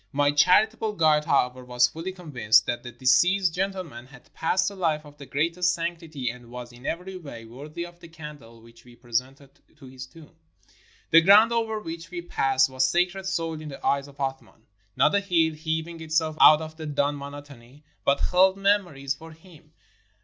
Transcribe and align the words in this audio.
My 0.13 0.31
charitable 0.31 0.93
guide, 0.93 1.25
however, 1.25 1.63
was 1.63 1.87
fully 1.89 2.11
convinced 2.11 2.65
that 2.65 2.81
the 2.81 2.91
deceased 2.91 3.53
gentleman 3.53 4.07
had 4.07 4.33
passed 4.33 4.71
a 4.71 4.75
life 4.75 5.05
of 5.05 5.17
the 5.19 5.27
greatest 5.27 5.75
sanctity, 5.75 6.27
and 6.31 6.49
was 6.49 6.73
in 6.73 6.87
every 6.87 7.17
way 7.17 7.45
worthy 7.45 7.85
of 7.85 7.99
the 7.99 8.07
candle 8.07 8.63
which 8.63 8.83
we 8.83 8.95
presented 8.95 9.51
to 9.77 9.85
his 9.85 10.07
tomb. 10.07 10.35
The 11.11 11.21
ground 11.21 11.51
over 11.51 11.79
which 11.79 12.09
we 12.09 12.23
passed 12.23 12.67
was 12.67 12.83
sacred 12.83 13.27
soil 13.27 13.61
in 13.61 13.69
the 13.69 13.85
eyes 13.85 14.07
of 14.07 14.17
Athman. 14.17 14.65
Not 14.95 15.13
a 15.13 15.19
hill, 15.19 15.53
heaving 15.53 16.01
itself 16.01 16.35
out 16.41 16.63
of 16.63 16.77
the 16.77 16.87
dun 16.87 17.15
monotony, 17.15 17.83
but 18.03 18.21
held 18.21 18.57
memories 18.57 19.13
for 19.13 19.33
him. 19.33 19.71